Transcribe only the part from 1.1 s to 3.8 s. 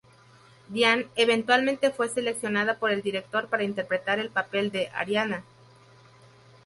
eventualmente fue seleccionada por el director para